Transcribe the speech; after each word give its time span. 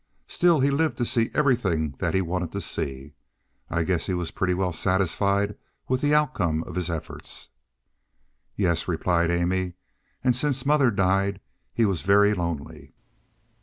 Still, 0.25 0.61
he 0.61 0.71
lived 0.71 0.97
to 0.97 1.05
see 1.05 1.29
everything 1.35 1.93
that 1.99 2.15
he 2.15 2.21
wanted 2.23 2.51
to 2.53 2.59
see. 2.61 3.13
I 3.69 3.83
guess 3.83 4.07
he 4.07 4.15
was 4.15 4.31
pretty 4.31 4.55
well 4.55 4.73
satisfied 4.73 5.55
with 5.87 6.01
the 6.01 6.15
outcome 6.15 6.63
of 6.63 6.73
his 6.73 6.89
efforts." 6.89 7.49
"Yes," 8.55 8.87
replied 8.87 9.29
Amy, 9.29 9.73
"and 10.23 10.35
since 10.35 10.65
mother 10.65 10.89
died 10.89 11.39
he 11.71 11.85
was 11.85 12.01
very 12.01 12.33
lonely." 12.33 12.93